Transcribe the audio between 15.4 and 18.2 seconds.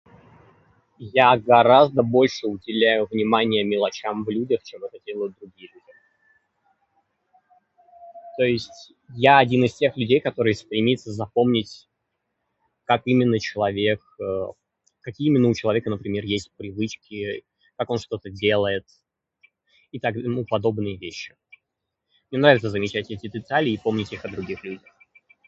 у человека, например, есть привычки, как он